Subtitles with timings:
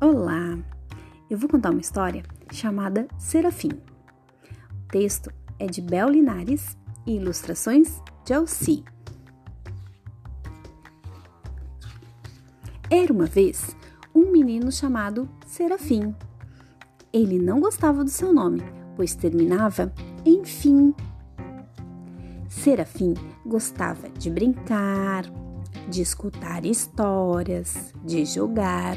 [0.00, 0.56] Olá!
[1.28, 3.70] Eu vou contar uma história chamada Serafim.
[3.72, 5.28] O texto
[5.58, 8.84] é de Bel Linares e ilustrações de Alci.
[12.88, 13.74] Era uma vez
[14.14, 16.14] um menino chamado Serafim.
[17.12, 18.62] Ele não gostava do seu nome,
[18.94, 19.92] pois terminava
[20.24, 20.94] em fim.
[22.48, 25.24] Serafim gostava de brincar,
[25.88, 28.96] de escutar histórias, de jogar,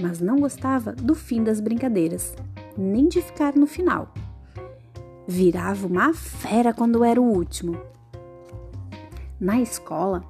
[0.00, 2.34] mas não gostava do fim das brincadeiras,
[2.76, 4.12] nem de ficar no final.
[5.26, 7.80] Virava uma fera quando era o último.
[9.40, 10.24] Na escola,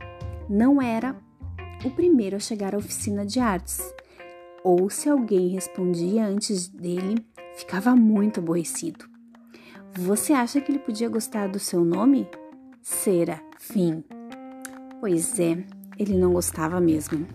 [0.48, 1.16] não era
[1.84, 3.94] o primeiro a chegar à oficina de artes,
[4.62, 7.24] ou se alguém respondia antes dele,
[7.56, 9.04] ficava muito aborrecido.
[9.92, 12.26] Você acha que ele podia gostar do seu nome?
[12.82, 14.02] Serafim.
[15.00, 15.64] Pois é,
[15.98, 17.26] ele não gostava mesmo.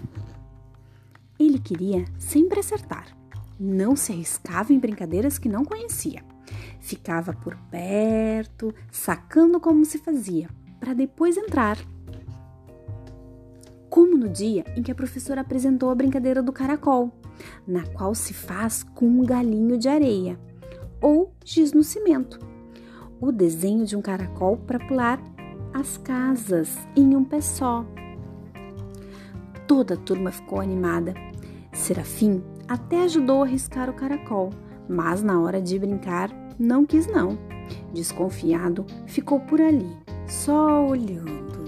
[1.64, 3.08] Queria sempre acertar.
[3.60, 6.24] Não se arriscava em brincadeiras que não conhecia.
[6.80, 10.50] Ficava por perto, sacando como se fazia,
[10.80, 11.78] para depois entrar.
[13.90, 17.12] Como no dia em que a professora apresentou a brincadeira do caracol,
[17.68, 20.40] na qual se faz com um galinho de areia
[21.02, 22.40] ou giz no cimento.
[23.20, 25.22] O desenho de um caracol para pular
[25.74, 27.86] as casas em um pé só.
[29.68, 31.14] Toda a turma ficou animada.
[31.90, 34.52] Serafim até ajudou a riscar o caracol,
[34.88, 37.36] mas na hora de brincar não quis não.
[37.92, 39.90] Desconfiado, ficou por ali,
[40.28, 41.64] só olhando.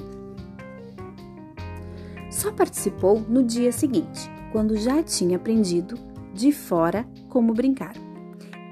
[2.30, 5.96] Só participou no dia seguinte, quando já tinha aprendido
[6.36, 7.96] de fora como brincar.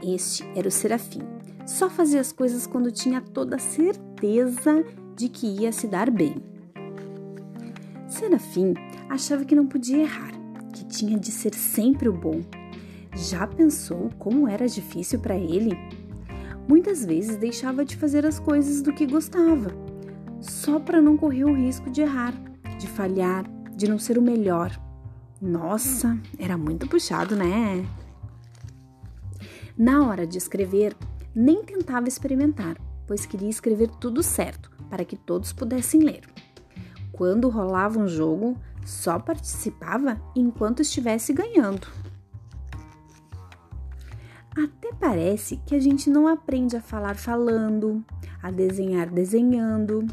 [0.03, 1.23] Este era o Serafim.
[1.65, 6.35] Só fazia as coisas quando tinha toda a certeza de que ia se dar bem.
[8.07, 8.75] Serafim
[9.09, 10.38] achava que não podia errar,
[10.73, 12.41] que tinha de ser sempre o bom.
[13.15, 15.77] Já pensou como era difícil para ele?
[16.67, 19.71] Muitas vezes deixava de fazer as coisas do que gostava,
[20.39, 22.33] só para não correr o risco de errar,
[22.77, 24.71] de falhar, de não ser o melhor.
[25.41, 27.85] Nossa, era muito puxado, né?
[29.77, 30.95] Na hora de escrever,
[31.33, 32.77] nem tentava experimentar,
[33.07, 36.21] pois queria escrever tudo certo para que todos pudessem ler.
[37.11, 38.57] Quando rolava um jogo,
[38.89, 41.87] só participava enquanto estivesse ganhando.
[44.57, 48.03] Até parece que a gente não aprende a falar falando,
[48.41, 50.07] a desenhar desenhando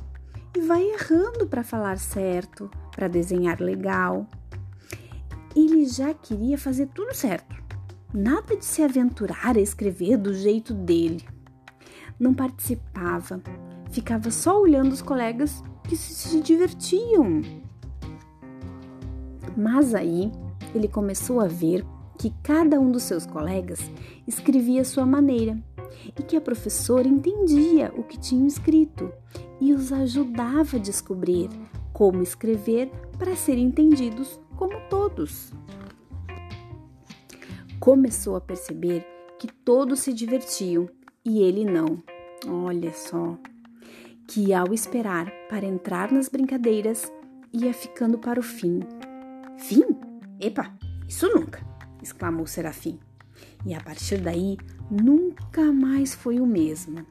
[0.55, 4.27] e vai errando para falar certo, para desenhar legal.
[5.55, 7.57] Ele já queria fazer tudo certo.
[8.13, 11.27] Nada de se aventurar a escrever do jeito dele.
[12.21, 13.43] Não participava,
[13.91, 17.43] ficava só olhando os colegas que se divertiam.
[19.57, 20.31] Mas aí
[20.75, 21.85] ele começou a ver
[22.19, 23.81] que cada um dos seus colegas
[24.27, 25.59] escrevia à sua maneira
[26.19, 29.13] e que a professora entendia o que tinham escrito
[29.61, 31.49] e os ajudava a descobrir
[31.93, 35.51] como escrever para serem entendidos como todos.
[37.81, 39.07] Começou a perceber
[39.39, 40.89] que todos se divertiam
[41.25, 42.03] e ele não.
[42.47, 43.39] Olha só,
[44.27, 47.11] que ao esperar para entrar nas brincadeiras
[47.53, 48.81] ia ficando para o fim.
[49.59, 49.85] Fim?
[50.41, 50.73] Epa,
[51.09, 51.65] isso nunca!
[52.03, 52.99] exclamou Serafim.
[53.65, 54.57] E a partir daí
[54.91, 57.05] nunca mais foi o mesmo.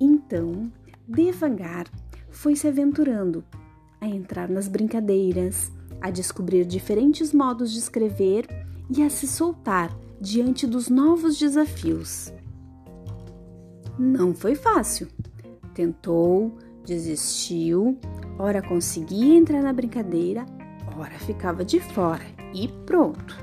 [0.00, 0.72] Então,
[1.06, 1.86] devagar,
[2.30, 3.44] foi se aventurando
[4.00, 8.46] a entrar nas brincadeiras, a descobrir diferentes modos de escrever
[8.94, 12.32] e a se soltar diante dos novos desafios.
[13.98, 15.08] Não foi fácil.
[15.72, 17.98] Tentou, desistiu,
[18.38, 20.44] ora conseguia entrar na brincadeira,
[20.98, 22.24] ora ficava de fora
[22.54, 23.36] e pronto.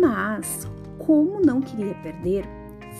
[0.00, 0.68] Mas,
[0.98, 2.44] como não queria perder,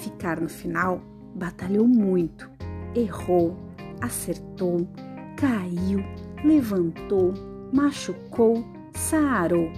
[0.03, 1.01] ficar no final,
[1.35, 2.51] batalhou muito,
[2.95, 3.57] errou,
[4.01, 4.89] acertou,
[5.37, 6.03] caiu,
[6.45, 7.33] levantou,
[7.73, 9.71] machucou, sarou.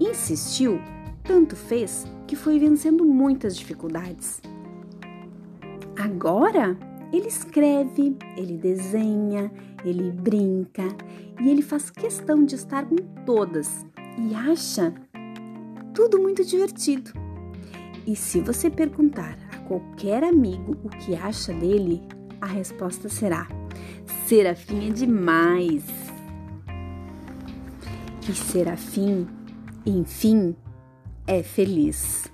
[0.00, 0.80] Insistiu,
[1.22, 4.40] tanto fez que foi vencendo muitas dificuldades.
[5.96, 6.76] Agora
[7.12, 9.52] ele escreve, ele desenha,
[9.84, 10.84] ele brinca
[11.40, 13.84] e ele faz questão de estar com todas
[14.18, 14.94] e acha
[15.94, 17.12] tudo muito divertido.
[18.06, 22.02] E se você perguntar a qualquer amigo o que acha dele,
[22.40, 23.46] a resposta será:
[24.26, 25.84] Serafim é demais.
[28.28, 29.26] E Serafim,
[29.84, 30.56] enfim,
[31.26, 32.31] é feliz.